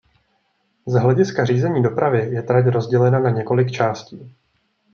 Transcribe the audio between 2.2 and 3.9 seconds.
je trať rozdělena na několik